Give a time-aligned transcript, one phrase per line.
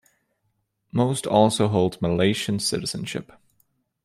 [0.91, 3.31] Most also hold Malaysian citizenship.